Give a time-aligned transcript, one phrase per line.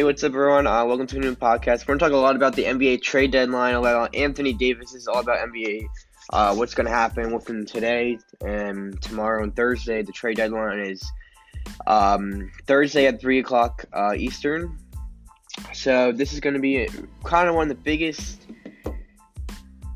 [0.00, 0.66] Hey, what's up, everyone?
[0.66, 1.80] Uh, welcome to a new podcast.
[1.80, 4.94] We're going to talk a lot about the NBA trade deadline, about Anthony Davis.
[4.94, 5.84] is all about NBA,
[6.32, 10.00] uh, what's going to happen within today and tomorrow and Thursday.
[10.00, 11.04] The trade deadline is
[11.86, 14.78] um, Thursday at 3 o'clock uh, Eastern.
[15.74, 16.88] So, this is going to be
[17.24, 18.46] kind of one of the biggest,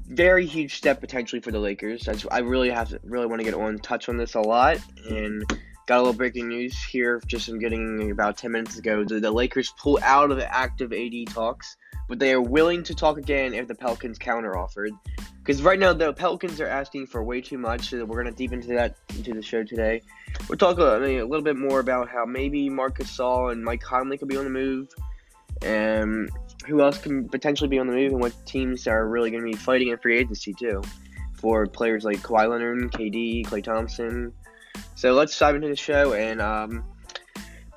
[0.06, 2.06] very huge step potentially for the Lakers.
[2.30, 4.76] I really have to really want to get on touch on this a lot.
[5.08, 5.50] And
[5.86, 9.04] Got a little breaking news here, just I'm getting about 10 minutes ago.
[9.04, 11.76] The, the Lakers pull out of the active AD talks,
[12.08, 14.92] but they are willing to talk again if the Pelicans counter offered.
[15.38, 18.52] Because right now the Pelicans are asking for way too much, so we're gonna deep
[18.52, 20.00] into that into the show today.
[20.48, 23.62] We'll talk uh, I mean, a little bit more about how maybe Marcus Gasol and
[23.62, 24.88] Mike Conley could be on the move,
[25.60, 26.30] and
[26.66, 29.52] who else can potentially be on the move, and what teams are really gonna be
[29.52, 30.80] fighting in free agency too,
[31.34, 34.32] for players like Kawhi Leonard, KD, Klay Thompson,
[34.94, 36.14] so let's dive into the show.
[36.14, 36.84] And um,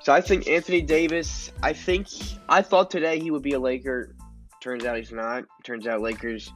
[0.00, 1.52] so I think Anthony Davis.
[1.62, 2.08] I think
[2.48, 4.14] I thought today he would be a Laker.
[4.60, 5.44] Turns out he's not.
[5.64, 6.52] Turns out Lakers.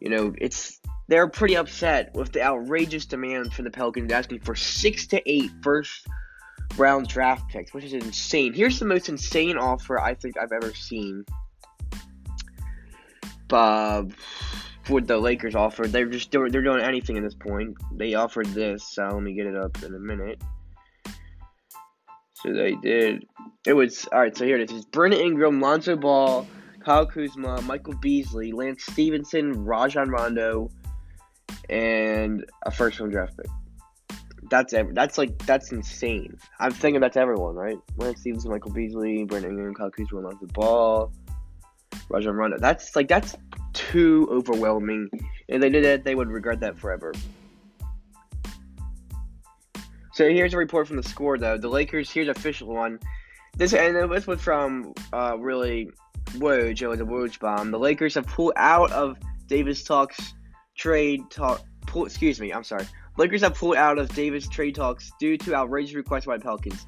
[0.00, 4.54] You know, it's they're pretty upset with the outrageous demand from the Pelicans asking for
[4.54, 6.06] six to eight first
[6.76, 8.52] round draft picks, which is insane.
[8.52, 11.24] Here's the most insane offer I think I've ever seen.
[13.50, 14.04] Uh,
[14.88, 15.92] what the Lakers offered.
[15.92, 17.76] They're just doing they're doing anything at this point.
[17.92, 20.40] They offered this, so let me get it up in a minute.
[22.34, 23.26] So they did.
[23.66, 24.36] It was all right.
[24.36, 26.46] So here it is: Brandon Ingram, Lonzo Ball,
[26.84, 30.70] Kyle Kuzma, Michael Beasley, Lance Stephenson, Rajon Rondo,
[31.70, 33.46] and a first round draft pick.
[34.50, 34.92] That's ever.
[34.92, 36.36] That's like that's insane.
[36.60, 37.78] I'm thinking that's everyone, right?
[37.96, 41.10] Lance Stephenson, Michael Beasley, Brandon Ingram, Kyle Kuzma, Lonzo Ball,
[42.08, 42.58] Rajon Rondo.
[42.58, 43.36] That's like that's
[43.72, 45.08] too overwhelming.
[45.48, 47.12] If they did that, they would regret that forever.
[50.14, 51.58] So here's a report from the score, though.
[51.58, 53.00] The Lakers, here's official one.
[53.56, 55.90] This and this was from uh, really
[56.32, 56.80] Woj.
[56.80, 57.70] It was a Woj bomb.
[57.70, 59.16] The Lakers have pulled out of
[59.48, 60.34] Davis talks
[60.76, 61.62] trade talk.
[61.86, 62.86] Pull, excuse me, I'm sorry.
[63.16, 66.86] Lakers have pulled out of Davis trade talks due to outrageous requests by Pelicans.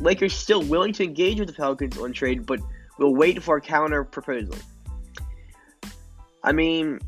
[0.00, 2.60] Lakers still willing to engage with the Pelicans on trade, but
[2.98, 4.56] will wait for a counter proposal.
[6.42, 7.00] I mean,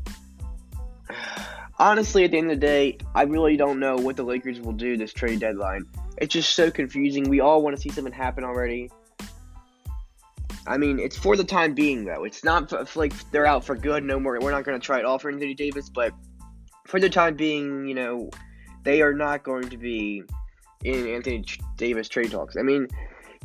[1.77, 4.73] honestly, at the end of the day, I really don't know what the Lakers will
[4.73, 5.85] do this trade deadline.
[6.17, 7.29] It's just so confusing.
[7.29, 8.89] We all want to see something happen already.
[10.65, 12.25] I mean, it's for the time being, though.
[12.25, 14.03] It's not for, like they're out for good.
[14.03, 14.37] No more.
[14.41, 16.13] We're not going to try it all for Anthony Davis, but
[16.87, 18.29] for the time being, you know,
[18.83, 20.23] they are not going to be
[20.83, 21.45] in Anthony
[21.77, 22.57] Davis trade talks.
[22.57, 22.87] I mean,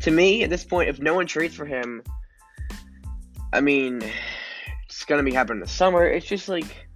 [0.00, 2.02] to me, at this point, if no one trades for him,
[3.52, 4.02] I mean,
[4.86, 6.06] it's gonna be happening in the summer.
[6.06, 6.88] It's just like,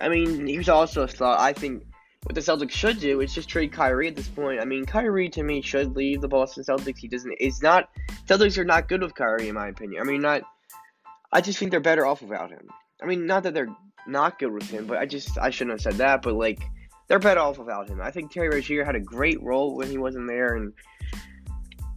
[0.00, 1.40] I mean, here's also a thought.
[1.40, 1.84] I think
[2.24, 4.60] what the Celtics should do is just trade Kyrie at this point.
[4.60, 6.98] I mean, Kyrie to me should leave the Boston Celtics.
[6.98, 7.36] He doesn't.
[7.38, 7.88] It's not.
[8.26, 10.02] Celtics are not good with Kyrie in my opinion.
[10.02, 10.42] I mean, not.
[11.32, 12.68] I just think they're better off without him.
[13.00, 13.74] I mean, not that they're
[14.08, 16.22] not good with him, but I just I shouldn't have said that.
[16.22, 16.60] But like,
[17.06, 18.00] they're better off without him.
[18.00, 20.72] I think Terry Rozier had a great role when he wasn't there, and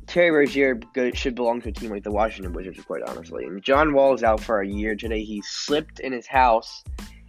[0.09, 0.79] Terry Rozier
[1.13, 3.45] should belong to a team like the Washington Wizards, quite honestly.
[3.45, 5.23] And John Wall is out for a year today.
[5.23, 6.83] He slipped in his house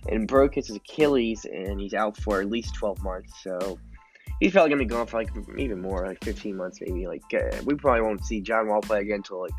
[0.08, 3.34] and broke his Achilles, and he's out for at least 12 months.
[3.42, 3.78] So
[4.40, 7.06] he's probably gonna be gone for like even more, like 15 months, maybe.
[7.06, 9.52] Like uh, we probably won't see John Wall play again until like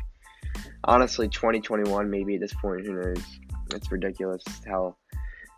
[0.82, 2.84] honestly 2021, maybe at this point.
[2.84, 3.22] Who knows?
[3.72, 4.96] It's ridiculous how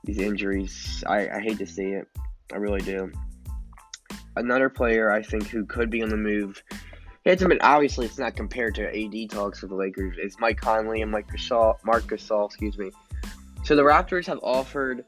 [0.04, 1.02] these injuries.
[1.06, 2.06] I, I hate to see it.
[2.52, 3.10] I really do.
[4.36, 6.62] Another player I think who could be on the move
[7.24, 10.16] it's obviously it's not compared to AD talks with the Lakers.
[10.18, 12.90] It's Mike Conley and Mike Gasol, Marc Gasol, excuse me.
[13.64, 15.04] So the Raptors have offered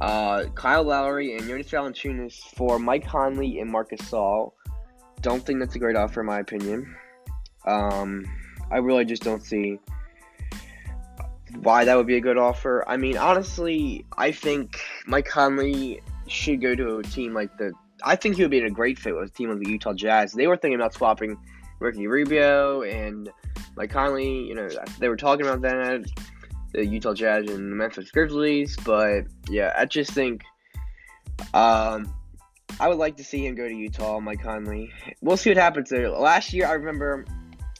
[0.00, 4.52] uh, Kyle Lowry and Jonas Valanciunas for Mike Conley and Marc Gasol.
[5.22, 6.94] Don't think that's a great offer in my opinion.
[7.66, 8.26] Um,
[8.70, 9.78] I really just don't see
[11.62, 12.84] why that would be a good offer.
[12.86, 17.72] I mean, honestly, I think Mike Conley should go to a team like the
[18.04, 19.92] I think he would be in a great fit with a team like the Utah
[19.92, 20.32] Jazz.
[20.32, 21.36] They were thinking about swapping
[21.80, 23.30] Ricky Rubio and
[23.76, 24.46] Mike Conley.
[24.46, 24.68] You know,
[24.98, 26.04] they were talking about that,
[26.72, 28.76] the Utah Jazz and the Memphis Grizzlies.
[28.84, 30.44] But yeah, I just think
[31.54, 32.12] um,
[32.80, 34.92] I would like to see him go to Utah, Mike Conley.
[35.20, 36.10] We'll see what happens there.
[36.10, 37.24] Last year, I remember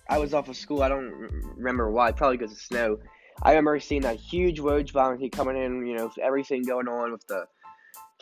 [0.09, 0.83] I was off of school.
[0.83, 1.13] I don't
[1.57, 2.13] remember why.
[2.13, 2.99] Probably because of snow.
[3.43, 5.87] I remember seeing that huge Woj bomb coming in.
[5.87, 7.47] You know, everything going on with the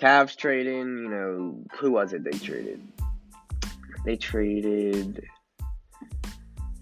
[0.01, 2.81] Cavs trading, you know, who was it they traded?
[4.05, 5.27] They traded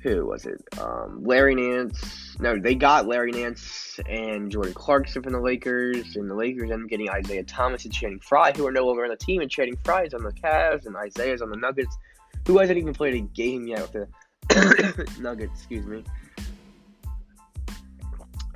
[0.05, 0.63] who was it?
[0.79, 2.37] Um, Larry Nance.
[2.39, 6.85] No, they got Larry Nance and Jordan Clarkson from the Lakers, and the Lakers ended
[6.85, 9.51] up getting Isaiah Thomas and Channing Frye, who are no longer on the team, and
[9.51, 11.97] Channing Frye is on the Cavs, and Isaiah's on the Nuggets,
[12.47, 14.09] who hasn't even played a game yet with
[14.49, 16.05] the Nuggets, excuse me.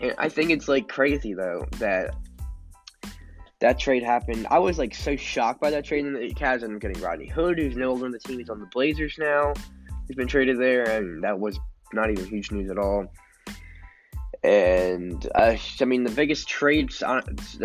[0.00, 2.14] And I think it's like crazy though that
[3.60, 4.46] that trade happened.
[4.50, 7.58] I was like so shocked by that trade, and the Cavs up getting Rodney Hood,
[7.58, 8.38] who's no longer on the team.
[8.38, 9.52] He's on the Blazers now.
[10.06, 11.58] He's been traded there, and that was
[11.92, 13.06] not even huge news at all.
[14.44, 17.22] And uh, I mean, the biggest trades on,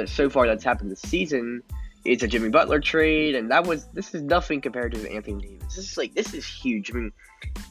[0.07, 1.61] so far that's happened this season
[2.05, 5.75] is a Jimmy Butler trade, and that was this is nothing compared to Anthony Davis.
[5.75, 6.91] This is like this is huge.
[6.91, 7.11] I mean,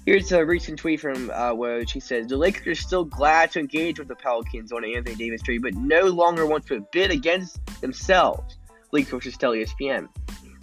[0.07, 1.91] here's a recent tweet from uh, Woj.
[1.91, 5.17] He says the Lakers are still glad to engage with the Pelicans on an Anthony
[5.17, 8.57] Davis trade, but no longer want to bid against themselves.
[8.93, 10.09] Leak sources tell ESPN.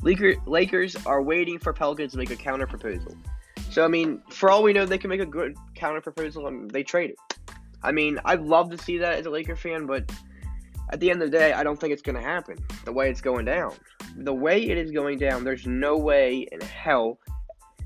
[0.01, 3.16] Lakers are waiting for Pelicans to make a counter proposal.
[3.69, 6.71] So I mean, for all we know, they can make a good counter proposal and
[6.71, 7.54] they trade it.
[7.83, 10.12] I mean, I'd love to see that as a Laker fan, but
[10.91, 13.09] at the end of the day, I don't think it's going to happen the way
[13.09, 13.74] it's going down.
[14.18, 17.19] The way it is going down, there's no way in hell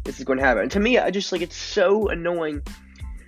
[0.04, 0.64] this is going to happen.
[0.64, 2.62] And to me, I just like it's so annoying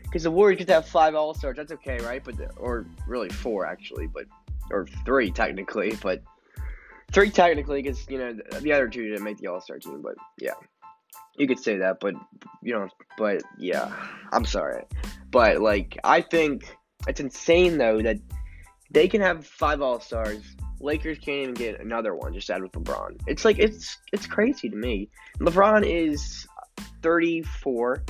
[0.03, 1.57] because the Warriors to have five All Stars.
[1.57, 2.23] That's okay, right?
[2.23, 4.25] But the, or really four actually, but
[4.71, 6.21] or three technically, but
[7.11, 10.01] three technically because you know the, the other two didn't make the All Star team.
[10.01, 10.53] But yeah,
[11.37, 12.15] you could say that, but
[12.61, 12.87] you know,
[13.17, 13.93] but yeah,
[14.31, 14.83] I'm sorry,
[15.31, 18.17] but like I think it's insane though that
[18.91, 20.43] they can have five All Stars.
[20.79, 23.19] Lakers can't even get another one just add with LeBron.
[23.27, 25.09] It's like it's it's crazy to me.
[25.39, 26.47] LeBron is
[27.01, 28.03] 34.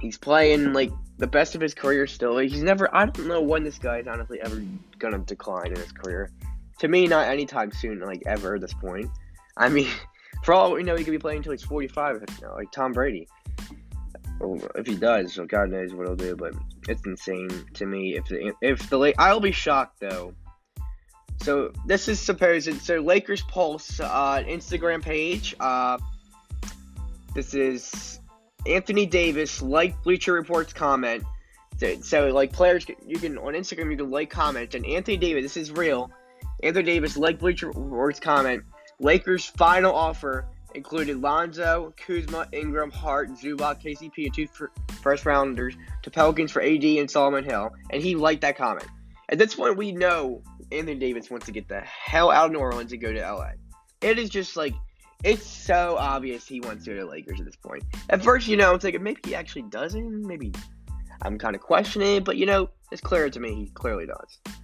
[0.00, 2.38] He's playing like the best of his career still.
[2.38, 4.62] He's never I don't know when this guy is honestly ever
[4.98, 6.30] gonna decline in his career.
[6.80, 9.10] To me, not anytime soon, like ever at this point.
[9.56, 9.88] I mean
[10.42, 12.92] For all we know, he could be playing until he's 45, you know, like Tom
[12.92, 13.28] Brady.
[14.74, 16.36] If he does, so God knows what he'll do.
[16.36, 16.54] But
[16.88, 18.16] it's insane to me.
[18.16, 20.34] If the if the late, I'll be shocked though.
[21.42, 22.80] So this is supposed.
[22.82, 25.54] So Lakers Pulse uh, Instagram page.
[25.60, 25.98] Uh,
[27.34, 28.20] this is
[28.66, 31.24] Anthony Davis like Bleacher Report's comment.
[31.78, 35.42] So, so like players, you can on Instagram you can like comment and Anthony Davis.
[35.42, 36.10] This is real.
[36.62, 38.64] Anthony Davis like Bleacher Report's comment.
[38.98, 44.48] Lakers' final offer included Lonzo, Kuzma, Ingram, Hart, Zubac, KCP, and two
[45.02, 48.88] first rounders to Pelicans for AD and Solomon Hill, and he liked that comment.
[49.28, 52.58] At this point, we know Anthony Davis wants to get the hell out of New
[52.58, 53.52] Orleans and go to LA.
[54.00, 54.74] It is just like
[55.22, 57.84] it's so obvious he wants to go to Lakers at this point.
[58.08, 60.26] At first, you know, I'm thinking maybe he actually doesn't.
[60.26, 60.52] Maybe
[61.22, 64.54] I'm kind of questioning it, but you know, it's clear to me he clearly does.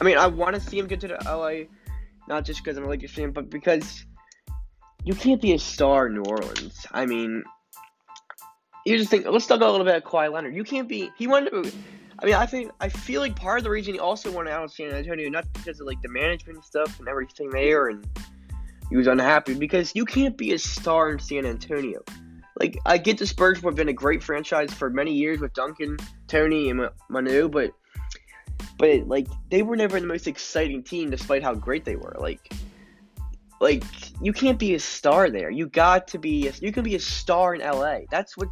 [0.00, 1.66] I mean, I want to see him get to the LA
[2.28, 4.04] not just because I'm a Lakers fan, but because
[5.04, 6.86] you can't be a star in New Orleans.
[6.90, 7.44] I mean,
[8.86, 9.26] you just think.
[9.26, 10.54] Let's talk a little bit of Kawhi Leonard.
[10.54, 11.10] You can't be.
[11.16, 11.72] He wanted to.
[12.18, 14.64] I mean, I think I feel like part of the reason he also wanted out
[14.64, 18.06] of San Antonio, not because of like the management stuff and everything there, and
[18.88, 22.02] he was unhappy because you can't be a star in San Antonio.
[22.58, 25.96] Like I get the Spurs have been a great franchise for many years with Duncan,
[26.28, 27.72] Tony, and Manu, but
[28.78, 32.16] but like they were never the most exciting team despite how great they were.
[32.18, 32.52] Like
[33.60, 33.82] like
[34.20, 35.50] you can't be a star there.
[35.50, 38.00] You got to be a, you can be a star in LA.
[38.10, 38.48] That's what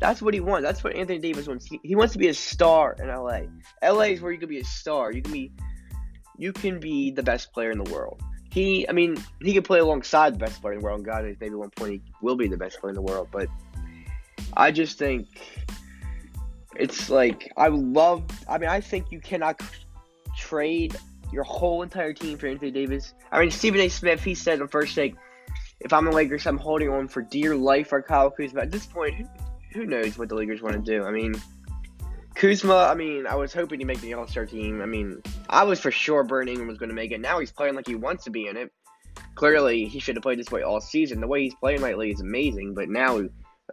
[0.00, 0.64] that's what he wants.
[0.64, 1.66] That's what Anthony Davis wants.
[1.66, 3.42] He, he wants to be a star in LA.
[3.82, 5.12] LA is where you can be a star.
[5.12, 5.52] You can be
[6.36, 8.20] you can be the best player in the world.
[8.50, 10.98] He, I mean, he can play alongside the best player in the world.
[10.98, 13.28] And God, maybe one point he will be the best player in the world.
[13.32, 13.48] But
[14.56, 15.26] I just think
[16.76, 18.24] it's like I love.
[18.48, 19.60] I mean, I think you cannot
[20.36, 20.96] trade
[21.34, 23.12] your whole entire team for Anthony Davis.
[23.30, 23.88] I mean, Stephen A.
[23.88, 25.14] Smith, he said on first take,
[25.80, 28.62] if I'm the Lakers, I'm holding on for dear life for Kyle Kuzma.
[28.62, 29.28] At this point,
[29.72, 31.04] who, knows what the Lakers want to do?
[31.04, 31.34] I mean,
[32.34, 34.80] Kuzma, I mean, I was hoping to make the All Star team.
[34.80, 37.20] I mean, I was for sure Burn Ingram was going to make it.
[37.20, 38.72] Now he's playing like he wants to be in it.
[39.34, 41.20] Clearly, he should have played this way all season.
[41.20, 43.18] The way he's playing lately is amazing, but now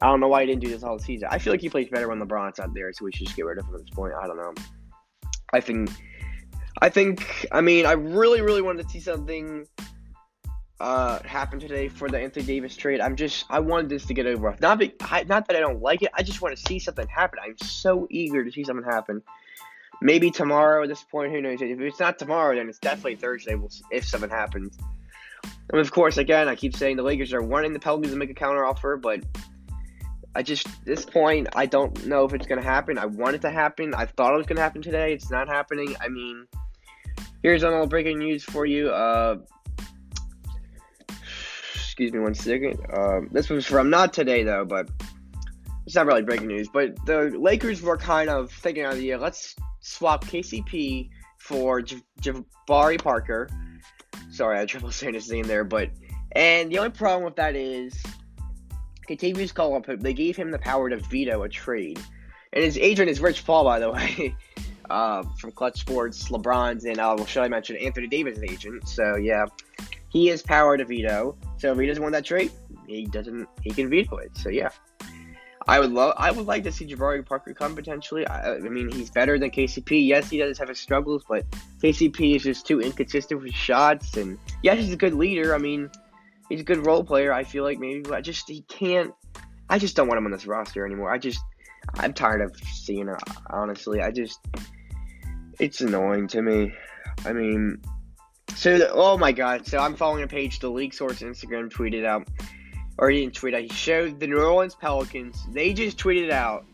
[0.01, 1.27] I don't know why he didn't do this all season.
[1.31, 3.45] I feel like he plays better when LeBron's out there, so we should just get
[3.45, 4.13] rid of him at this point.
[4.21, 4.53] I don't know.
[5.53, 5.89] I think,
[6.79, 9.67] I think, I mean, I really, really wanted to see something
[10.79, 13.01] uh, happen today for the Anthony Davis trade.
[13.01, 14.55] I'm just, I wanted this to get over.
[14.61, 14.93] Not, be,
[15.27, 16.09] not that I don't like it.
[16.13, 17.39] I just want to see something happen.
[17.43, 19.21] I'm so eager to see something happen.
[20.01, 21.61] Maybe tomorrow at this point, who knows?
[21.61, 23.53] If it's not tomorrow, then it's definitely Thursday.
[23.53, 24.77] We'll, if something happens.
[25.71, 28.29] And of course, again, I keep saying the Lakers are wanting the Pelicans to make
[28.29, 29.23] a counter offer, but
[30.33, 32.97] I just this point I don't know if it's gonna happen.
[32.97, 33.93] I want it to happen.
[33.93, 35.13] I thought it was gonna happen today.
[35.13, 35.95] It's not happening.
[36.01, 36.47] I mean,
[37.43, 38.89] here's all breaking news for you.
[38.89, 39.37] Uh,
[41.73, 42.79] excuse me one second.
[42.91, 44.89] Uh, this was from not today though, but
[45.85, 46.67] it's not really breaking news.
[46.67, 49.17] But the Lakers were kind of thinking of the year.
[49.17, 53.49] Let's swap KCP for J- Jabari Parker.
[54.31, 55.89] Sorry, I triple saying his name there, but
[56.33, 58.01] and the only problem with that is
[59.09, 61.99] Kentavious Caldwell-Pope, they gave him the power to veto a trade.
[62.53, 64.35] And his agent is Rich Paul, by the way,
[64.91, 68.87] uh, from Clutch Sports, LeBron's, and uh, should I mention Anthony Davis' agent?
[68.87, 69.45] So yeah,
[70.09, 71.37] he has power to veto.
[71.57, 72.51] So if he doesn't want that trade,
[72.87, 73.47] he doesn't.
[73.61, 74.35] He can veto it.
[74.37, 74.69] So yeah.
[75.67, 76.15] I would love.
[76.17, 78.25] I would like to see Jabari Parker come potentially.
[78.25, 80.07] I, I, mean, he's better than KCP.
[80.07, 81.45] Yes, he does have his struggles, but
[81.83, 84.17] KCP is just too inconsistent with shots.
[84.17, 85.53] And yes, he's a good leader.
[85.53, 85.91] I mean,
[86.49, 87.31] he's a good role player.
[87.31, 89.13] I feel like maybe, I just he can't.
[89.69, 91.11] I just don't want him on this roster anymore.
[91.11, 91.39] I just
[91.95, 93.21] I'm tired of seeing it.
[93.49, 94.39] Honestly, I just
[95.61, 96.73] it's annoying to me.
[97.23, 97.79] I mean,
[98.55, 99.67] so the, oh my god!
[99.67, 100.59] So I'm following a page.
[100.59, 102.27] The league source Instagram tweeted out,
[102.97, 103.61] or he didn't tweet out.
[103.61, 105.37] He showed the New Orleans Pelicans.
[105.51, 106.65] They just tweeted out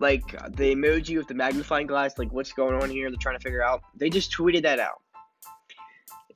[0.00, 2.18] like the emoji with the magnifying glass.
[2.18, 3.10] Like what's going on here?
[3.10, 3.82] They're trying to figure out.
[3.96, 5.00] They just tweeted that out.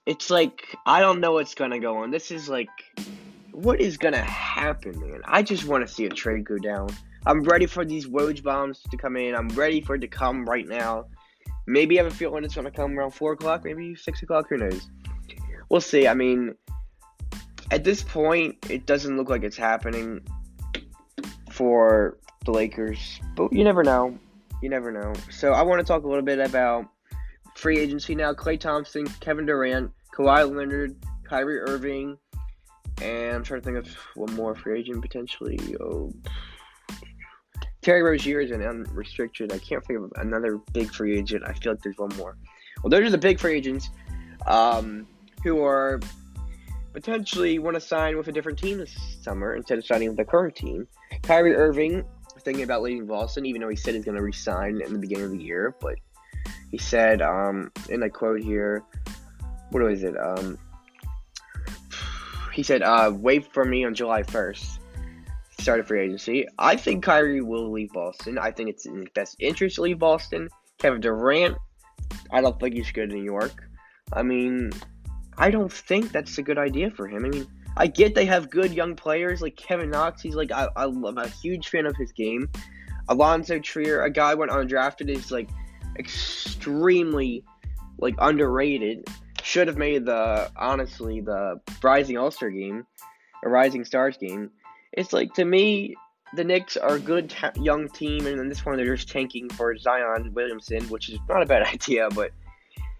[0.06, 2.10] It's like I don't know what's gonna go on.
[2.10, 2.68] This is like,
[3.52, 5.20] what is gonna happen, man?
[5.26, 6.88] I just want to see a trade go down.
[7.26, 9.34] I'm ready for these Woj bombs to come in.
[9.34, 11.06] I'm ready for it to come right now.
[11.66, 14.46] Maybe I have a feeling it's going to come around 4 o'clock, maybe 6 o'clock.
[14.50, 14.88] Who knows?
[15.70, 16.06] We'll see.
[16.06, 16.54] I mean,
[17.70, 20.20] at this point, it doesn't look like it's happening
[21.50, 24.18] for the Lakers, but you never know.
[24.62, 25.12] You never know.
[25.30, 26.86] So I want to talk a little bit about
[27.54, 28.32] free agency now.
[28.32, 30.96] Klay Thompson, Kevin Durant, Kawhi Leonard,
[31.28, 32.18] Kyrie Irving,
[33.00, 35.58] and I'm trying to think of one more free agent potentially.
[35.80, 36.12] Oh,
[37.84, 39.52] Terry Rozier is an unrestricted.
[39.52, 41.44] I can't think of another big free agent.
[41.46, 42.34] I feel like there's one more.
[42.82, 43.90] Well, those are the big free agents
[44.46, 45.06] um,
[45.42, 46.00] who are
[46.94, 50.24] potentially want to sign with a different team this summer instead of signing with the
[50.24, 50.88] current team.
[51.22, 52.04] Kyrie Irving
[52.40, 55.24] thinking about leaving Boston, even though he said he's going to resign in the beginning
[55.26, 55.74] of the year.
[55.78, 55.96] But
[56.70, 58.82] he said, um, and quote here,
[59.70, 60.14] what was it?
[60.18, 60.58] Um,
[62.54, 64.78] he said, uh, "Wait for me on July 1st."
[65.64, 66.46] Started free agency.
[66.58, 68.36] I think Kyrie will leave Boston.
[68.36, 70.50] I think it's in his best interest to leave Boston.
[70.76, 71.56] Kevin Durant,
[72.30, 73.64] I don't think he's good in New York.
[74.12, 74.72] I mean,
[75.38, 77.24] I don't think that's a good idea for him.
[77.24, 77.46] I mean,
[77.78, 80.20] I get they have good young players like Kevin Knox.
[80.20, 82.50] He's like I, I am a huge fan of his game.
[83.08, 85.48] Allonzo Trier, a guy went undrafted, is like
[85.98, 87.42] extremely
[87.96, 89.08] like underrated.
[89.42, 92.84] Should have made the honestly the Rising All Star game,
[93.42, 94.50] a Rising Stars game.
[94.96, 95.94] It's like to me,
[96.34, 99.48] the Knicks are a good t- young team, and in this one they're just tanking
[99.50, 102.08] for Zion Williamson, which is not a bad idea.
[102.14, 102.30] But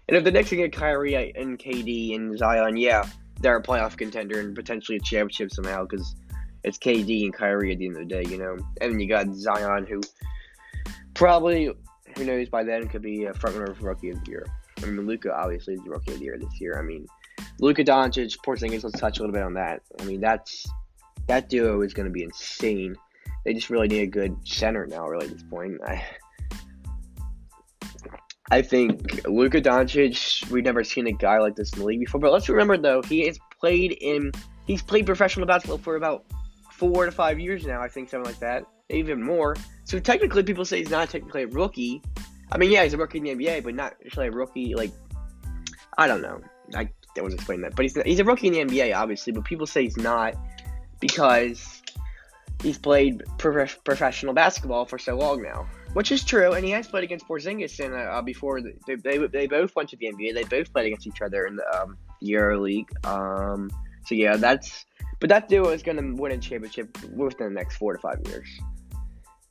[0.07, 3.07] and if the Knicks can get Kyrie and KD and Zion, yeah,
[3.41, 6.15] they're a playoff contender and potentially a championship somehow because
[6.63, 8.57] it's KD and Kyrie at the end of the day, you know.
[8.81, 10.01] And then you got Zion, who
[11.13, 11.71] probably,
[12.15, 14.45] who knows, by then could be a front runner for Rookie of the Year.
[14.81, 16.77] I mean, Luka obviously is Rookie of the Year this year.
[16.77, 17.07] I mean,
[17.59, 18.83] Luka Doncic, Porzingis.
[18.83, 19.81] Let's touch a little bit on that.
[19.99, 20.67] I mean, that's
[21.27, 22.95] that duo is going to be insane.
[23.43, 25.79] They just really need a good center now, really, at this point.
[25.85, 26.03] I,
[28.51, 32.19] I think Luka Doncic, we've never seen a guy like this in the league before.
[32.19, 34.31] But let's remember, though, he has played in,
[34.65, 36.25] he's played professional basketball for about
[36.71, 39.55] four to five years now, I think, something like that, even more.
[39.85, 42.01] So technically, people say he's not technically a rookie.
[42.51, 44.75] I mean, yeah, he's a rookie in the NBA, but not actually a rookie.
[44.75, 44.91] Like,
[45.97, 46.39] I don't know.
[46.75, 49.33] I, I was explaining that, but he's he's a rookie in the NBA, obviously.
[49.33, 50.35] But people say he's not
[51.07, 51.83] because
[52.63, 56.53] he's played prof- professional basketball for so long now, which is true.
[56.53, 58.61] And he has played against Porzingis in, uh, before.
[58.61, 60.33] They, they, they both went to the NBA.
[60.33, 62.89] They both played against each other in the um, Euro League.
[63.05, 63.69] Um,
[64.05, 64.85] so yeah, that's.
[65.19, 68.19] But that duo is going to win a championship within the next four to five
[68.25, 68.49] years.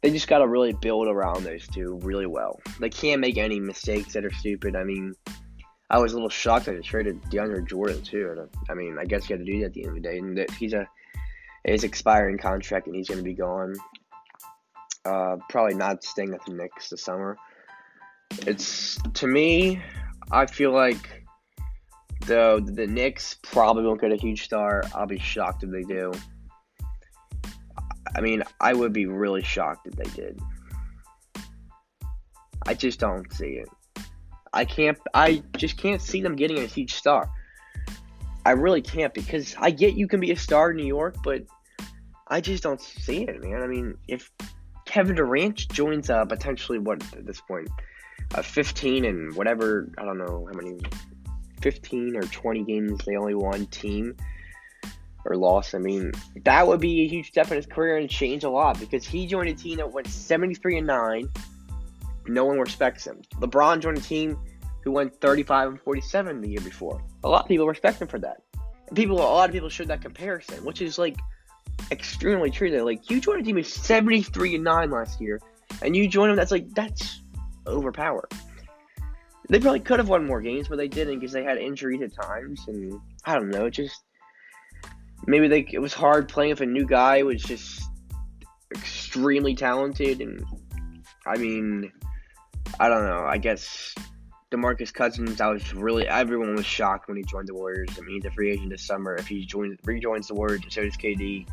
[0.02, 2.60] They just got to really build around those two really well.
[2.78, 4.76] They can't make any mistakes that are stupid.
[4.76, 5.14] I mean,
[5.88, 8.48] I was a little shocked that they traded DeAndre Jordan too.
[8.68, 10.18] I mean, I guess you had to do that at the end of the day.
[10.18, 10.86] And that he's a
[11.64, 13.74] his expiring contract and he's going to be gone.
[15.04, 17.36] Uh, probably not staying at the Knicks this summer.
[18.46, 19.82] It's to me,
[20.30, 21.24] I feel like
[22.26, 24.82] the the Knicks probably won't get a huge star.
[24.94, 26.12] I'll be shocked if they do.
[28.16, 30.40] I mean, I would be really shocked if they did.
[32.66, 33.68] I just don't see it.
[34.52, 34.98] I can't.
[35.12, 37.30] I just can't see them getting a huge star.
[38.46, 41.42] I really can't because I get you can be a star in New York, but
[42.28, 43.62] I just don't see it, man.
[43.62, 44.30] I mean, if
[44.86, 47.68] Kevin Durant joins uh, potentially what at this point,
[48.34, 50.80] uh, 15 and whatever, I don't know how many,
[51.60, 54.16] 15 or 20 games they only won team
[55.24, 55.74] or lost.
[55.74, 56.12] I mean,
[56.44, 59.26] that would be a huge step in his career and change a lot because he
[59.26, 61.28] joined a team that went 73 and 9.
[62.26, 63.22] No one respects him.
[63.34, 64.38] LeBron joined a team
[64.82, 67.02] who went 35 and 47 the year before.
[67.24, 68.42] A lot of people respect him for that.
[68.94, 71.16] People, a lot of people showed that comparison, which is like
[71.90, 72.70] extremely true.
[72.70, 75.40] That like you joined a team with 73 and 9 last year,
[75.82, 76.36] and you join them.
[76.36, 77.22] That's like that's
[77.66, 78.28] overpower.
[79.48, 82.14] They probably could have won more games, but they didn't because they had injuries at
[82.14, 83.66] times, and I don't know.
[83.66, 84.02] It just
[85.26, 87.82] maybe they it was hard playing with a new guy who was just
[88.74, 90.44] extremely talented, and
[91.26, 91.92] I mean,
[92.80, 93.24] I don't know.
[93.24, 93.94] I guess
[94.50, 97.90] DeMarcus Cousins, I was really everyone was shocked when he joined the Warriors.
[97.98, 99.16] I mean, he's a free agent this summer.
[99.16, 101.46] If he joins rejoins the Warriors, so does KD.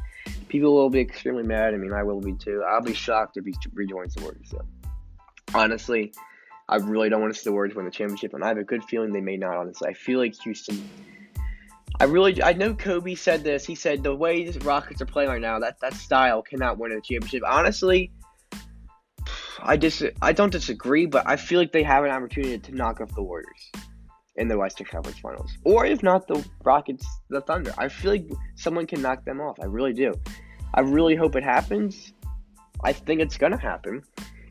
[0.49, 1.73] People will be extremely mad.
[1.73, 2.63] I mean, I will be too.
[2.67, 4.49] I'll be shocked if he rejoins the Warriors.
[4.49, 4.61] So,
[5.55, 6.13] honestly,
[6.69, 8.63] I really don't want to see the Warriors win the championship, and I have a
[8.63, 9.57] good feeling they may not.
[9.57, 10.87] Honestly, I feel like Houston.
[11.99, 13.65] I really, I know Kobe said this.
[13.65, 16.91] He said the way the Rockets are playing right now, that that style cannot win
[16.91, 17.43] a championship.
[17.47, 18.11] Honestly,
[19.63, 23.01] I dis I don't disagree, but I feel like they have an opportunity to knock
[23.01, 23.71] off the Warriors
[24.35, 27.73] in the Western Conference Finals, or if not the Rockets, the Thunder.
[27.77, 29.59] I feel like someone can knock them off.
[29.59, 30.13] I really do.
[30.73, 32.13] I really hope it happens.
[32.83, 34.03] I think it's gonna happen.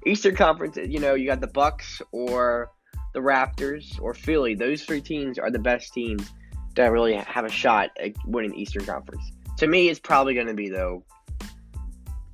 [0.06, 2.70] Eastern Conference, you know, you got the Bucks or
[3.12, 4.54] the Raptors or Philly.
[4.54, 6.30] Those three teams are the best teams
[6.76, 9.32] that really have a shot at winning Eastern Conference.
[9.58, 11.04] To me, it's probably going to be though.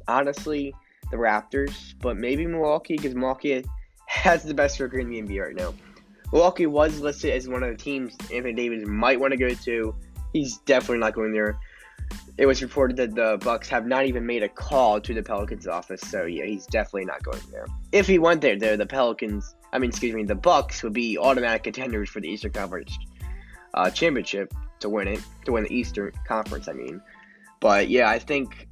[0.06, 0.75] Honestly,
[1.10, 3.64] the Raptors, but maybe Milwaukee because Milwaukee
[4.06, 5.75] has the best record in the NBA right now.
[6.32, 9.94] Milwaukee was listed as one of the teams Anthony Davis might want to go to.
[10.32, 11.58] He's definitely not going there.
[12.38, 15.66] It was reported that the Bucks have not even made a call to the Pelicans
[15.66, 17.66] office, so yeah, he's definitely not going there.
[17.92, 21.16] If he went there, though, the Pelicans, I mean, excuse me, the Bucks would be
[21.16, 22.96] automatic contenders for the Eastern Conference
[23.75, 26.68] uh, championship to win it, to win the Eastern Conference.
[26.68, 27.00] I mean,
[27.60, 28.68] but yeah, I think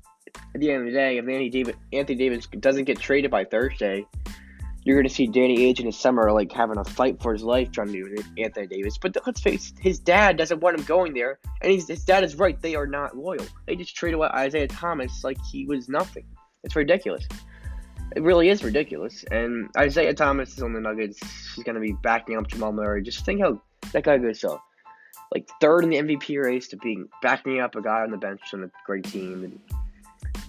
[0.55, 3.45] at the end of the day, if Anthony Davis, Anthony Davis doesn't get traded by
[3.45, 4.07] Thursday,
[4.85, 7.43] you're going to see Danny Ainge in the summer like having a fight for his
[7.43, 8.99] life trying to do Anthony Davis.
[8.99, 12.37] But let's face it, his dad doesn't want him going there, and his dad is
[12.37, 12.61] right.
[12.61, 13.47] They are not loyal.
[13.67, 16.27] They just traded away Isaiah Thomas like he was nothing.
[16.63, 17.27] It's ridiculous.
[18.15, 19.25] It really is ridiculous.
[19.31, 21.19] And Isaiah Thomas is on the Nuggets.
[21.55, 23.03] He's going to be backing up Jamal Murray.
[23.03, 23.61] Just think how
[23.93, 24.61] that guy goes so
[25.35, 28.41] like third in the MVP race to being backing up a guy on the bench
[28.53, 29.84] on a great team and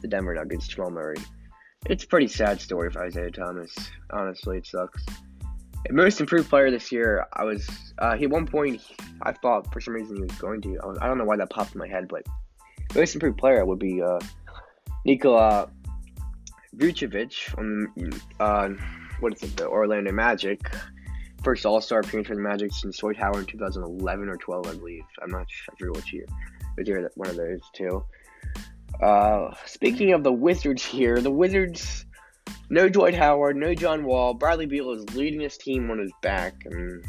[0.06, 1.18] the Denver Nuggets, Jamal Murray.
[1.88, 3.74] It's a pretty sad story for Isaiah Thomas.
[4.12, 5.04] Honestly, it sucks.
[5.92, 7.68] Most improved player this year, I was.
[8.00, 8.82] Uh, he at one point,
[9.22, 10.80] I thought for some reason he was going to.
[10.84, 12.24] I, was, I don't know why that popped in my head, but
[12.96, 14.20] most improved player would be uh,
[15.06, 15.70] Nikola
[16.76, 18.70] Vucevic on uh,
[19.20, 20.60] what is it, the Orlando Magic
[21.44, 24.74] first All Star appearance for the Magic since Dwight Howard in 2011 or 12, I
[24.74, 25.04] believe.
[25.22, 25.46] I'm not
[25.78, 26.26] sure which year,
[26.76, 28.04] but you're one of those two.
[29.02, 32.06] Uh, speaking of the Wizards here, the Wizards,
[32.70, 34.34] no Dwight Howard, no John Wall.
[34.34, 37.04] Bradley Beal is leading his team on his back and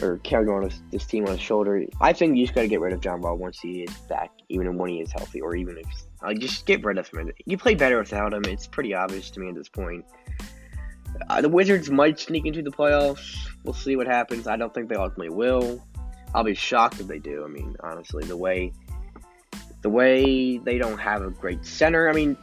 [0.00, 1.84] or carrying on his, this team on his shoulder.
[2.00, 4.30] I think you just got to get rid of John Wall once he is back,
[4.48, 5.86] even when he is healthy, or even if
[6.22, 7.30] like just get rid of him.
[7.44, 8.44] You play better without him.
[8.46, 10.04] It's pretty obvious to me at this point.
[11.28, 13.46] Uh, the Wizards might sneak into the playoffs.
[13.64, 14.46] We'll see what happens.
[14.46, 15.84] I don't think they ultimately will.
[16.34, 17.44] I'll be shocked if they do.
[17.44, 18.72] I mean, honestly, the way
[19.82, 22.08] the way they don't have a great center.
[22.08, 22.36] I mean,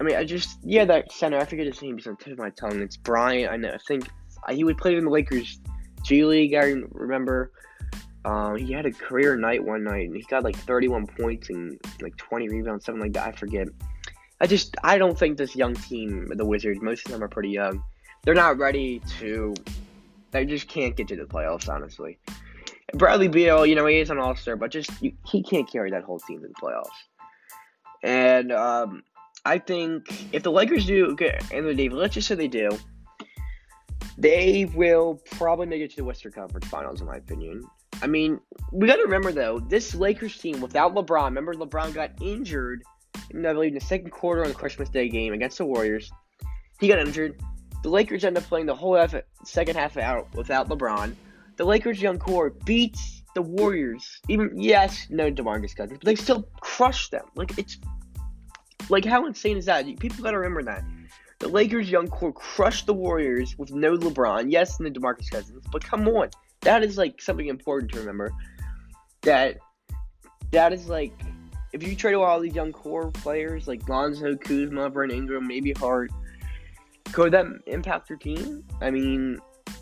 [0.00, 1.38] I mean, I just yeah, that center.
[1.38, 1.96] I forget his name.
[1.96, 2.80] He's on the tip of my tongue.
[2.80, 3.48] It's Brian.
[3.48, 3.70] I know.
[3.70, 4.08] I think
[4.50, 5.60] he would play in the Lakers
[6.02, 6.54] G League.
[6.54, 7.52] I remember.
[8.24, 11.80] Um, he had a career night one night, and he got like 31 points and
[12.02, 13.28] like 20 rebounds, something like that.
[13.28, 13.68] I forget.
[14.40, 17.50] I just I don't think this young team, the Wizards, most of them are pretty
[17.50, 17.82] young.
[18.24, 19.54] They're not ready to.
[20.30, 22.18] They just can't get to the playoffs, honestly.
[22.94, 25.90] Bradley Beal, you know, he is an All Star, but just you, he can't carry
[25.90, 26.88] that whole team to the playoffs.
[28.02, 29.02] And um,
[29.44, 32.70] I think if the Lakers do get Anthony Davis, let's just say they do,
[34.16, 37.64] they will probably make it to the Western Conference Finals, in my opinion.
[38.00, 38.40] I mean,
[38.72, 41.24] we got to remember though, this Lakers team without LeBron.
[41.26, 42.82] Remember, LeBron got injured
[43.30, 46.10] I believe in the second quarter on the Christmas Day game against the Warriors.
[46.80, 47.40] He got injured.
[47.82, 51.14] The Lakers end up playing the whole half, second half out without LeBron.
[51.58, 54.20] The Lakers' young core beats the Warriors.
[54.28, 57.24] Even yes, no DeMarcus Cousins, but they still crush them.
[57.34, 57.78] Like it's
[58.88, 59.84] like how insane is that?
[59.98, 60.84] People got to remember that.
[61.40, 64.50] The Lakers' young core crushed the Warriors with no LeBron.
[64.50, 68.32] Yes, no DeMarcus Cousins, but come on, that is like something important to remember.
[69.22, 69.58] That
[70.52, 71.12] that is like
[71.72, 75.72] if you trade away all these young core players like Lonzo, Kuzma, Brent Ingram, maybe
[75.72, 76.10] Hart,
[77.12, 78.64] could that impact your team?
[78.80, 79.38] I mean,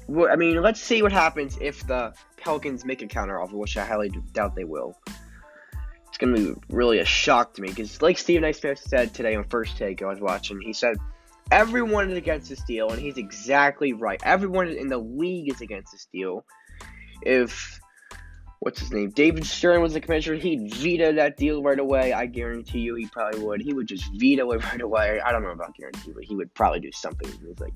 [0.09, 4.11] I mean, let's see what happens if the Pelicans make a counteroffer, which I highly
[4.33, 4.97] doubt they will.
[6.09, 8.53] It's gonna be really a shock to me because, like Stephen A.
[8.53, 10.61] Smith said today on First Take, I was watching.
[10.61, 10.97] He said
[11.51, 14.21] everyone is against this deal, and he's exactly right.
[14.25, 16.45] Everyone in the league is against this deal.
[17.23, 17.81] If
[18.61, 19.11] what's his name?
[19.11, 20.37] David Stern was the commissioner.
[20.37, 22.13] He'd veto that deal right away.
[22.13, 23.61] I guarantee you, he probably would.
[23.61, 25.21] He would just veto it right away.
[25.21, 27.29] I don't know about guarantee, but he would probably do something.
[27.29, 27.75] It was like,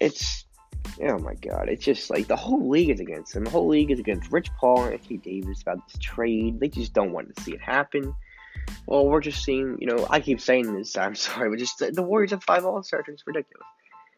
[0.00, 0.45] it's,
[1.02, 3.44] oh my god, it's just like the whole league is against him.
[3.44, 6.60] The whole league is against Rich Paul and Anthony Davis about this trade.
[6.60, 8.14] They just don't want to see it happen.
[8.86, 10.96] Well, we're just seeing, you know, I keep saying this.
[10.96, 13.04] I'm sorry, but just the Warriors have five All Stars.
[13.08, 13.66] It's ridiculous.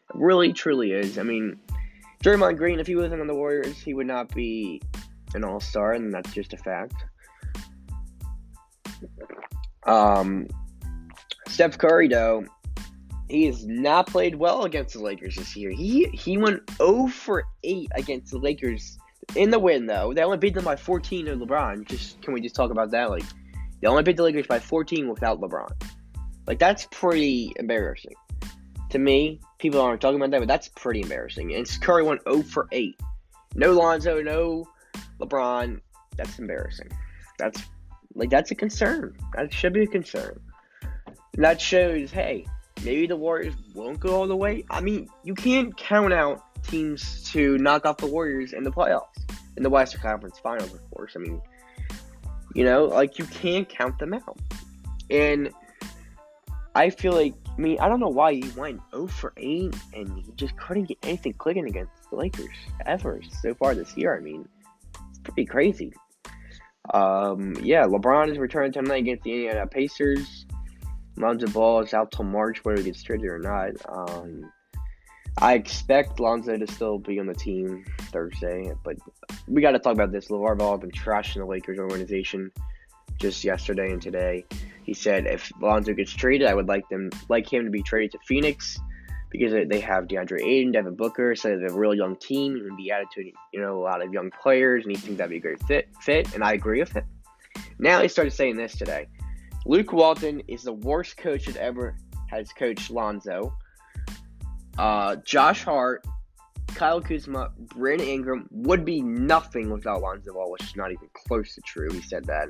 [0.09, 1.17] It really, truly is.
[1.17, 1.59] I mean,
[2.23, 4.81] Draymond Green, if he wasn't on the Warriors, he would not be
[5.33, 6.95] an All Star, and that's just a fact.
[9.85, 10.47] Um,
[11.47, 12.45] Steph Curry, though,
[13.29, 15.71] he has not played well against the Lakers this year.
[15.71, 18.97] He he went 0 for 8 against the Lakers
[19.35, 20.13] in the win, though.
[20.13, 21.87] They only beat them by 14 to LeBron.
[21.87, 23.09] Just can we just talk about that?
[23.09, 23.23] Like
[23.81, 25.71] they only beat the Lakers by 14 without LeBron.
[26.47, 28.15] Like that's pretty embarrassing.
[28.89, 31.53] To me, people aren't talking about that, but that's pretty embarrassing.
[31.53, 32.99] And Curry went 0 for 8.
[33.55, 34.67] No Lonzo, no
[35.19, 35.79] LeBron.
[36.17, 36.89] That's embarrassing.
[37.37, 37.61] That's
[38.15, 39.15] like that's a concern.
[39.35, 40.39] That should be a concern.
[41.35, 42.45] And that shows, hey,
[42.83, 44.65] maybe the Warriors won't go all the way.
[44.69, 49.07] I mean, you can't count out teams to knock off the Warriors in the playoffs,
[49.57, 51.13] in the Western Conference Finals, of course.
[51.15, 51.41] I mean,
[52.55, 54.37] you know, like you can't count them out.
[55.09, 55.51] And
[56.75, 60.23] I feel like, I mean, I don't know why he went 0 for 8 and
[60.23, 64.15] he just couldn't get anything clicking against the Lakers ever so far this year.
[64.15, 64.47] I mean,
[65.09, 65.93] it's pretty crazy.
[66.93, 70.38] Um, yeah, LeBron is returning tonight against the Indiana Pacers.
[71.19, 73.71] Lonzo Ball is out till March, whether he gets traded or not.
[73.89, 74.51] Um,
[75.37, 78.97] I expect Lonzo to still be on the team Thursday, but
[79.47, 80.27] we got to talk about this.
[80.29, 82.51] LeVar Ball has been trashing the Lakers organization
[83.19, 84.45] just yesterday and today.
[84.83, 88.13] He said if Lonzo gets traded, I would like them like him to be traded
[88.13, 88.79] to Phoenix
[89.29, 92.75] because they have DeAndre Ayton, Devin Booker, so they have a real young team and
[92.75, 95.37] be added to you know a lot of young players, and he thinks that'd be
[95.37, 95.89] a great fit.
[96.01, 97.05] Fit, and I agree with him.
[97.77, 99.07] Now he started saying this today.
[99.65, 101.95] Luke Walton is the worst coach that ever
[102.27, 103.53] has coached Lonzo.
[104.77, 106.05] Uh, Josh Hart,
[106.67, 111.55] Kyle Kuzma, Brandon Ingram would be nothing without Lonzo Ball, which is not even close
[111.55, 111.91] to true.
[111.91, 112.49] He said that.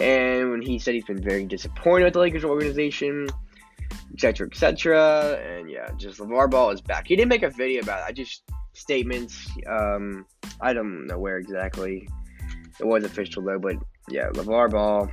[0.00, 3.28] And when he said he's been very disappointed with the Lakers organization,
[4.12, 5.40] etc., etc.
[5.42, 7.08] And yeah, just LeVar Ball is back.
[7.08, 8.04] He didn't make a video about it.
[8.06, 8.42] I just
[8.74, 9.48] statements.
[9.66, 10.24] Um,
[10.60, 12.08] I don't know where exactly.
[12.78, 13.76] It was official though, but
[14.08, 15.10] yeah, LeVar Ball.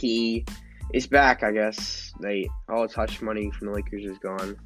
[0.00, 0.46] He
[0.94, 1.42] is back.
[1.42, 4.56] I guess they all his hush money from the Lakers is gone.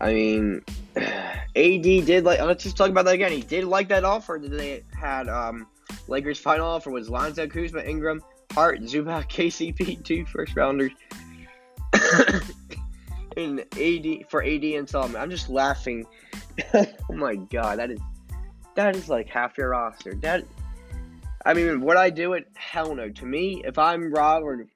[0.00, 0.62] I mean,
[0.96, 2.40] AD did like.
[2.40, 3.32] Let's just talk about that again.
[3.32, 5.28] He did like that offer that they had.
[5.28, 5.66] Um,
[6.06, 10.92] Lakers' final offer was Lonzo Kuzma, Ingram, Hart, Zubac, KCP, two first rounders,
[13.36, 15.20] and AD for AD and Solomon.
[15.20, 16.06] I'm just laughing.
[16.74, 18.00] oh my god, that is
[18.76, 20.14] that is like half your roster.
[20.14, 20.44] That
[21.48, 22.46] I mean, would I do it?
[22.54, 23.08] Hell no.
[23.08, 24.66] To me, if I'm Rob or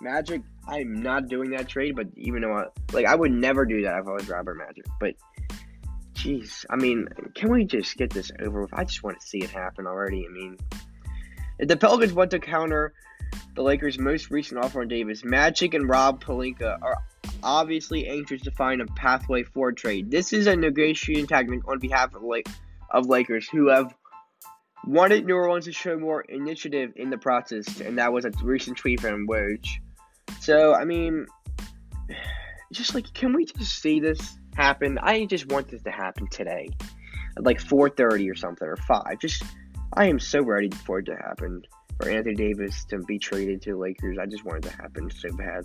[0.00, 1.96] Magic, I'm not doing that trade.
[1.96, 4.54] But even though, I, like, I would never do that if I was Rob or
[4.54, 4.84] Magic.
[5.00, 5.14] But,
[6.14, 8.70] jeez, I mean, can we just get this over with?
[8.72, 10.24] I just want to see it happen already.
[10.24, 10.56] I mean,
[11.58, 12.92] if the Pelicans want to counter
[13.56, 16.96] the Lakers' most recent offer on Davis, Magic and Rob Pelinka are
[17.42, 20.12] obviously anxious to find a pathway for trade.
[20.12, 22.46] This is a negotiating tactic on behalf of, like,
[22.92, 23.92] of Lakers who have
[24.86, 28.76] wanted New Orleans to show more initiative in the process, and that was a recent
[28.76, 29.66] tweet from Woj.
[30.40, 31.26] So, I mean,
[32.72, 34.98] just like, can we just see this happen?
[34.98, 36.70] I just want this to happen today,
[37.36, 39.18] at like 4:30 or something or five.
[39.20, 39.42] Just,
[39.94, 41.62] I am so ready for it to happen.
[42.00, 45.10] For Anthony Davis to be traded to the Lakers, I just want it to happen
[45.10, 45.64] so bad.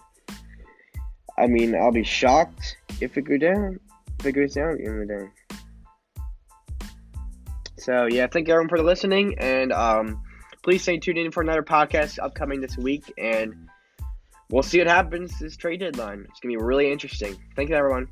[1.37, 3.79] I mean, I'll be shocked if it goes down.
[4.19, 5.44] If it goes down at the end of the day.
[7.85, 10.23] So yeah, thank you everyone for listening, and um,
[10.63, 13.69] please stay tuned in for another podcast upcoming this week, and
[14.49, 16.25] we'll see what happens this trade deadline.
[16.27, 17.35] It's gonna be really interesting.
[17.55, 18.07] Thank you, everyone.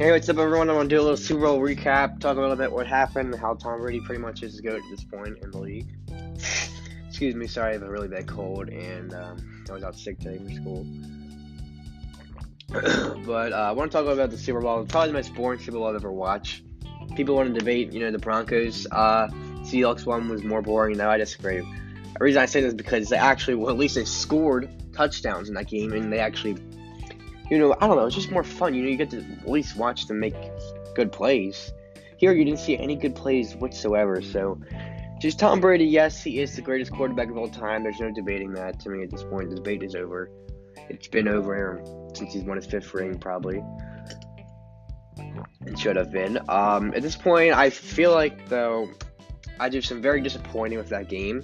[0.00, 0.70] Hey, what's up, everyone?
[0.70, 3.52] I'm gonna do a little Super Bowl recap, talk a little bit what happened, how
[3.52, 5.88] Tom Brady pretty much is GOAT at this point in the league.
[7.06, 10.18] Excuse me, sorry, I have a really bad cold, and um, I was out sick
[10.18, 10.86] today for school.
[13.26, 14.86] but uh, I want to talk about the Super Bowl.
[14.86, 16.62] Probably the most boring Super Bowl I've ever watched.
[17.14, 18.86] People want to debate, you know, the Broncos.
[18.90, 19.28] Uh,
[19.64, 20.96] Seahawks one was more boring.
[20.96, 21.58] No, I disagree.
[21.58, 25.50] The reason I say this is because they actually, well, at least they scored touchdowns
[25.50, 26.56] in that game, and they actually
[27.50, 28.74] you know, I don't know, it's just more fun.
[28.74, 30.34] You know, you get to at least watch them make
[30.94, 31.72] good plays.
[32.16, 34.20] Here, you didn't see any good plays whatsoever.
[34.22, 34.60] So,
[35.20, 37.82] just Tom Brady, yes, he is the greatest quarterback of all time.
[37.82, 38.78] There's no debating that.
[38.80, 40.30] To me, at this point, the debate is over.
[40.88, 41.82] It's been over
[42.14, 43.62] since he's won his fifth ring, probably.
[45.66, 46.38] It should have been.
[46.48, 48.88] Um, at this point, I feel like though,
[49.58, 51.42] I just am very disappointed with that game.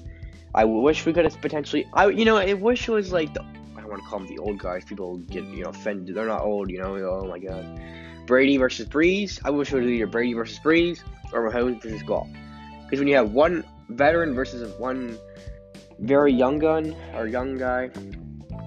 [0.55, 1.87] I wish we could have potentially.
[1.93, 3.45] I you know I wish it was like the.
[3.87, 4.85] I want to call them the old guys.
[4.85, 6.17] People get you know offended.
[6.17, 6.97] They're not old, you know.
[6.97, 7.81] Oh my god.
[8.27, 9.39] Brady versus Brees.
[9.45, 11.01] I wish it was either Brady versus Brees
[11.33, 12.27] or Mahomes versus Goff.
[12.83, 15.17] Because when you have one veteran versus one
[16.01, 17.87] very young gun or young guy,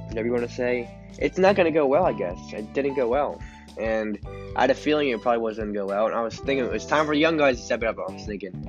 [0.07, 2.37] whatever you want to say, it's not going to go well, I guess.
[2.53, 3.41] It didn't go well.
[3.77, 4.17] And
[4.55, 6.05] I had a feeling it probably wasn't going to go well.
[6.05, 7.97] And I was thinking it was time for young guys to step it up.
[7.97, 8.65] I was thinking,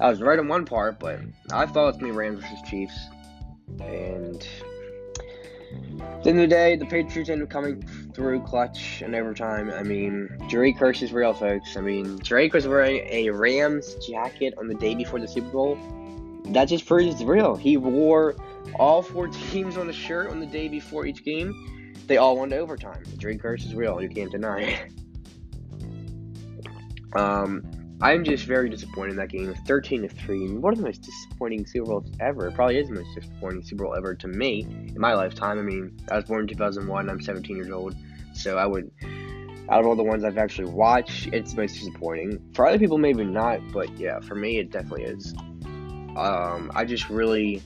[0.00, 1.20] I was right on one part, but
[1.52, 2.98] I thought it was going to be Rams versus Chiefs.
[3.80, 4.46] And
[5.96, 7.82] the end of the day, the Patriots ended up coming
[8.14, 9.70] through clutch and overtime.
[9.70, 11.76] I mean, Drake curse is real, folks.
[11.76, 15.78] I mean, Drake was wearing a Rams jacket on the day before the Super Bowl.
[16.46, 17.56] That just proves it's real.
[17.56, 18.34] He wore
[18.78, 21.94] all four teams on the shirt on the day before each game.
[22.06, 23.02] They all went to overtime.
[23.18, 24.00] Drake curse is real.
[24.02, 24.92] You can't deny it.
[27.16, 27.62] Um,
[28.00, 29.54] I'm just very disappointed in that game.
[29.66, 30.54] 13 to 3.
[30.54, 32.48] One of the most disappointing Super Bowls ever.
[32.48, 35.58] It probably is the most disappointing Super Bowl ever to me in my lifetime.
[35.58, 37.08] I mean, I was born in 2001.
[37.08, 37.94] I'm 17 years old.
[38.34, 38.90] So I would,
[39.70, 42.40] out of all the ones I've actually watched, it's the most disappointing.
[42.54, 43.60] For other people, maybe not.
[43.72, 45.32] But yeah, for me, it definitely is.
[46.16, 47.62] Um, I just really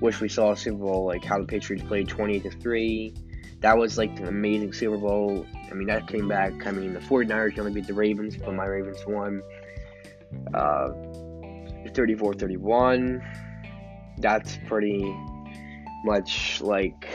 [0.00, 3.14] wish we saw a Super Bowl like how the Patriots played 20 to 3.
[3.60, 5.46] That was like an amazing Super Bowl.
[5.70, 6.66] I mean, that came back.
[6.66, 9.42] I mean, the 49ers only beat the Ravens, but my Ravens won
[10.54, 10.88] uh,
[11.94, 13.22] 34 31.
[14.18, 15.14] That's pretty
[16.04, 17.08] much like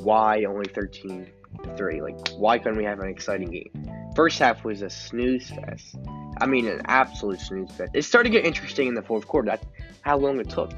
[0.00, 1.26] why only 13
[1.76, 2.00] 3.
[2.00, 3.90] Like, why couldn't we have an exciting game?
[4.14, 5.96] First half was a snooze fest.
[6.40, 7.92] I mean, an absolute snooze fest.
[7.94, 9.46] It started to get interesting in the fourth quarter.
[9.46, 9.64] That's
[10.02, 10.72] how long it took.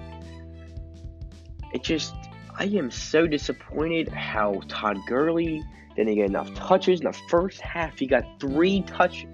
[1.72, 2.14] It just,
[2.58, 5.62] I am so disappointed how Todd Gurley
[5.94, 7.00] didn't get enough touches.
[7.00, 9.26] In the first half, he got three touches.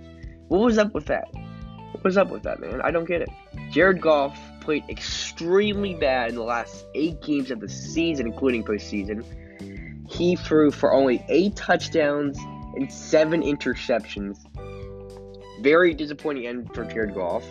[0.48, 1.28] What was up with that?
[1.92, 2.80] What was up with that, man?
[2.82, 3.28] I don't get it.
[3.70, 9.24] Jared Goff played extremely bad in the last eight games of the season, including postseason.
[10.11, 12.37] He threw for only eight touchdowns
[12.74, 14.38] and seven interceptions.
[15.62, 17.44] Very disappointing end for Jared Goff.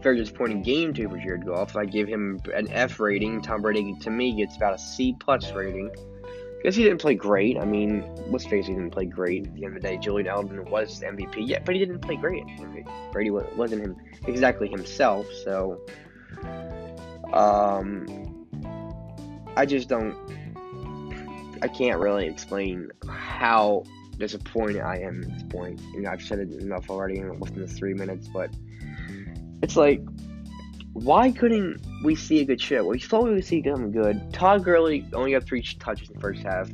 [0.00, 1.76] Very disappointing game too for Jared Goff.
[1.76, 3.42] I give him an F rating.
[3.42, 5.90] Tom Brady to me gets about a C plus rating.
[6.58, 7.56] Because he didn't play great.
[7.56, 9.46] I mean, let's face it, he didn't play great.
[9.46, 12.16] At the end of the day, Julian Edelman was MVP, yeah, but he didn't play
[12.16, 12.42] great.
[13.12, 15.80] Brady wasn't him exactly himself, so
[17.32, 18.46] um,
[19.56, 20.16] I just don't.
[21.62, 23.84] I can't really explain how
[24.18, 25.80] disappointed I am at this point.
[25.92, 28.50] You know, I've said it enough already within the three minutes, but
[29.62, 30.00] it's like
[31.04, 32.84] why couldn't we see a good show?
[32.84, 34.32] We thought we would see something good.
[34.32, 36.68] Todd Gurley only got three touches in the first half.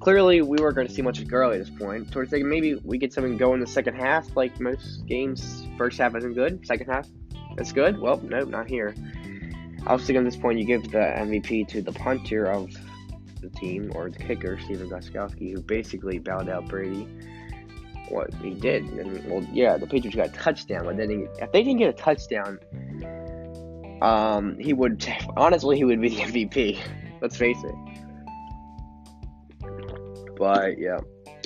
[0.00, 2.10] Clearly, we weren't going to see much of Gurley at this point.
[2.10, 5.66] Towards thinking maybe we get something going in the second half, like most games.
[5.76, 6.66] First half isn't good.
[6.66, 7.08] Second half,
[7.56, 8.00] that's good.
[8.00, 8.94] Well, nope, not here.
[9.86, 12.72] I was thinking at this point you give the MVP to the punter of
[13.40, 17.06] the team or the kicker, Stephen Gostkowski, who basically bowed out Brady.
[18.08, 21.62] What he did, and well, yeah, the Patriots got a touchdown, but then if they
[21.62, 22.58] didn't get a touchdown,
[24.02, 26.78] um, he would honestly he would be the MVP.
[27.20, 27.74] Let's face it.
[30.36, 30.98] But yeah,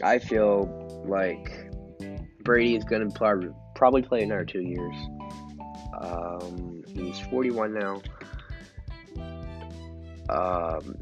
[0.02, 1.70] I feel like
[2.42, 4.96] Brady is gonna probably probably play another two years.
[6.00, 8.02] Um, he's 41 now.
[10.28, 10.96] Um,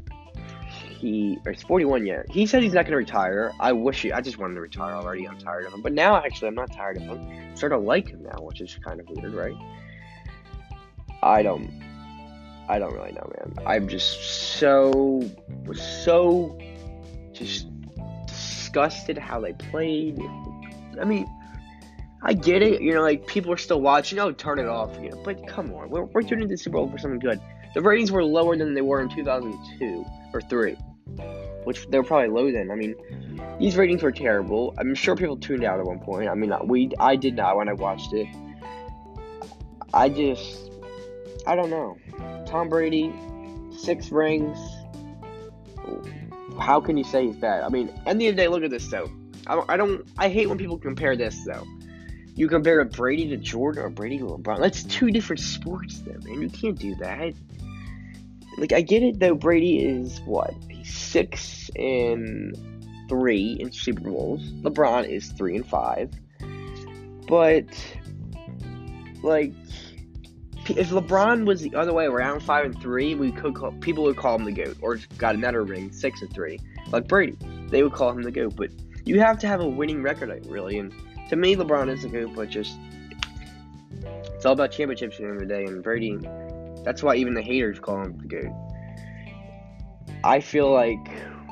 [1.05, 2.29] he or he's 41 yet.
[2.29, 3.51] He said he's not gonna retire.
[3.59, 4.11] I wish he.
[4.11, 5.27] I just wanted to retire already.
[5.27, 5.81] I'm tired of him.
[5.81, 7.27] But now, actually, I'm not tired of him.
[7.29, 9.55] I'm starting to like him now, which is kind of weird, right?
[11.21, 11.69] I don't
[12.67, 13.67] I don't really know, man.
[13.67, 15.21] I'm just so
[15.73, 16.57] so
[17.33, 17.67] just
[18.27, 20.19] disgusted how they played.
[20.99, 21.27] I mean,
[22.23, 24.17] I get it, you know, like people are still watching.
[24.19, 25.21] Oh, turn it off, you know.
[25.23, 27.39] But come on, we're, we're tuning into Super Bowl for something good.
[27.75, 30.77] The ratings were lower than they were in 2002 or three,
[31.65, 32.71] which they were probably low then.
[32.71, 32.95] I mean,
[33.59, 34.73] these ratings were terrible.
[34.77, 36.29] I'm sure people tuned out at one point.
[36.29, 38.27] I mean, uh, we I did not when I watched it.
[39.93, 40.71] I just
[41.47, 41.97] I don't know.
[42.45, 43.13] Tom Brady,
[43.77, 44.57] six rings.
[46.59, 47.63] How can you say he's bad?
[47.63, 49.11] I mean, at the end of the day, look at this though.
[49.47, 50.07] I don't, I don't.
[50.17, 51.65] I hate when people compare this though.
[52.35, 54.59] You compare a Brady to Jordan or Brady to LeBron.
[54.59, 56.41] That's two different sports, though, man.
[56.41, 57.33] You can't do that.
[58.57, 59.35] Like, I get it though.
[59.35, 60.53] Brady is what?
[60.85, 62.55] Six and
[63.09, 64.43] three in Super Bowls.
[64.61, 66.11] LeBron is three and five.
[67.27, 67.65] But,
[69.23, 69.53] like,
[70.69, 74.17] if LeBron was the other way around, five and three, we could call, people would
[74.17, 76.59] call him the goat, or got another ring, six and three,
[76.91, 77.37] like Brady.
[77.69, 78.69] They would call him the goat, but
[79.05, 80.79] you have to have a winning record, really.
[80.79, 80.93] And
[81.29, 82.77] to me, LeBron is the goat, but just
[84.01, 85.65] it's all about championships at the end of the day.
[85.65, 86.17] And Brady,
[86.83, 88.53] that's why even the haters call him the goat.
[90.25, 91.07] I feel like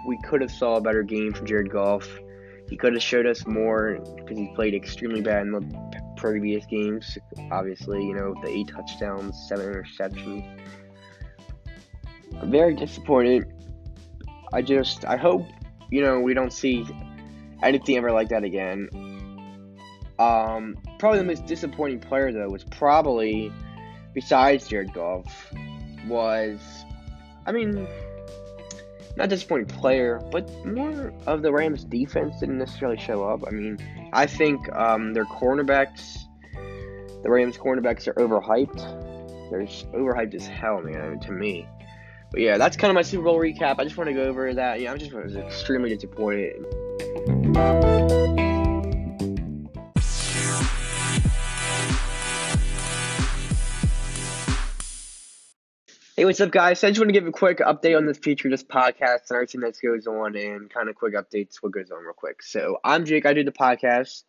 [0.07, 2.09] we could have saw a better game from Jared Goff.
[2.67, 7.19] He could have showed us more because he played extremely bad in the previous games.
[7.51, 10.59] Obviously, you know the eight touchdowns, seven interceptions.
[12.41, 13.45] I'm very disappointed.
[14.51, 15.45] I just I hope
[15.91, 16.83] you know we don't see
[17.61, 18.89] anything ever like that again.
[20.17, 23.53] Um, probably the most disappointing player though was probably
[24.15, 25.53] besides Jared Goff
[26.07, 26.59] was
[27.45, 27.87] I mean
[29.15, 33.43] not disappointing player, but more of the Rams defense didn't necessarily show up.
[33.47, 33.77] I mean,
[34.11, 36.17] I think um, their cornerbacks,
[37.21, 39.49] the Rams cornerbacks are overhyped.
[39.51, 39.61] They're
[39.93, 41.67] overhyped as hell, man, to me.
[42.31, 43.75] But yeah, that's kind of my Super Bowl recap.
[43.77, 44.81] I just want to go over that.
[44.81, 46.65] Yeah, I'm just was extremely disappointed.
[56.23, 56.81] Hey, what's up, guys?
[56.85, 59.59] I just want to give a quick update on this feature, this podcast, and everything
[59.59, 62.41] that goes on, and kind of quick updates what goes on real quick.
[62.41, 63.25] So I'm Jake.
[63.25, 64.23] I do the podcast.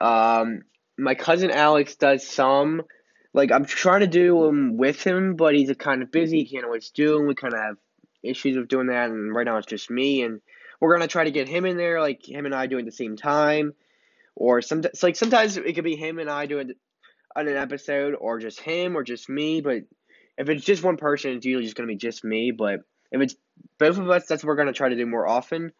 [0.00, 0.62] Um,
[0.98, 2.82] my cousin Alex does some.
[3.32, 6.38] Like I'm trying to do them with him, but he's kind of busy.
[6.42, 7.28] He can't always do them.
[7.28, 7.76] We kind of have
[8.24, 10.24] issues with doing that, and right now it's just me.
[10.24, 10.40] And
[10.80, 13.16] we're gonna try to get him in there, like him and I doing the same
[13.16, 13.74] time,
[14.34, 14.82] or some.
[15.00, 16.72] Like sometimes it could be him and I doing
[17.36, 19.84] on an episode, or just him, or just me, but
[20.40, 22.50] if it's just one person, it's usually just to be just me.
[22.50, 22.80] But
[23.12, 23.36] if it's
[23.78, 25.72] both of us, that's what we're to try to do more often.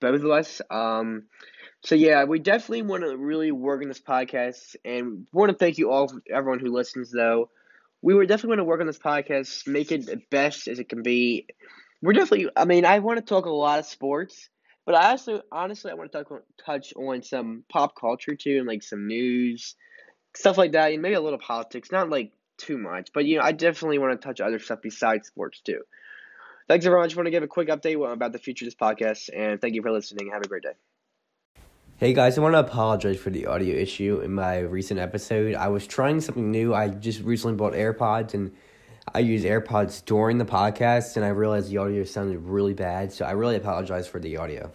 [0.00, 0.60] Both of us.
[0.68, 1.26] Um,
[1.84, 5.78] so yeah, we definitely want to really work on this podcast, and want to thank
[5.78, 7.12] you all, everyone who listens.
[7.12, 7.50] Though
[8.02, 10.88] we were definitely going to work on this podcast, make it the best as it
[10.88, 11.46] can be.
[12.02, 12.50] We're definitely.
[12.56, 14.48] I mean, I want to talk a lot of sports,
[14.84, 18.66] but I also, honestly, I want to talk, touch on some pop culture too, and
[18.66, 19.76] like some news,
[20.34, 21.92] stuff like that, and maybe a little politics.
[21.92, 23.10] Not like too much.
[23.12, 25.82] But you know, I definitely want to touch other stuff besides sports too.
[26.68, 27.04] Thanks everyone.
[27.04, 29.60] I just want to give a quick update about the future of this podcast, and
[29.60, 30.30] thank you for listening.
[30.32, 30.72] Have a great day.
[31.96, 35.54] Hey guys, I want to apologize for the audio issue in my recent episode.
[35.54, 36.74] I was trying something new.
[36.74, 38.52] I just recently bought AirPods and
[39.14, 43.24] I use AirPods during the podcast and I realized the audio sounded really bad, so
[43.24, 44.72] I really apologize for the audio.